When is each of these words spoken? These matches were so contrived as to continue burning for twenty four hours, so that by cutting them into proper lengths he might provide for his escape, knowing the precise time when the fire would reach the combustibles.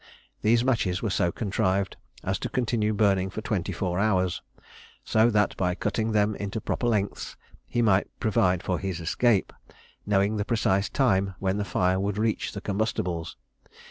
These 0.41 0.63
matches 0.63 1.03
were 1.03 1.11
so 1.11 1.31
contrived 1.31 1.95
as 2.23 2.39
to 2.39 2.49
continue 2.49 2.91
burning 2.91 3.29
for 3.29 3.41
twenty 3.41 3.71
four 3.71 3.99
hours, 3.99 4.41
so 5.03 5.29
that 5.29 5.55
by 5.57 5.75
cutting 5.75 6.11
them 6.11 6.35
into 6.37 6.59
proper 6.59 6.87
lengths 6.87 7.37
he 7.67 7.83
might 7.83 8.07
provide 8.19 8.63
for 8.63 8.79
his 8.79 8.99
escape, 8.99 9.53
knowing 10.07 10.37
the 10.37 10.43
precise 10.43 10.89
time 10.89 11.35
when 11.37 11.57
the 11.57 11.63
fire 11.65 11.99
would 11.99 12.17
reach 12.17 12.53
the 12.53 12.61
combustibles. 12.61 13.37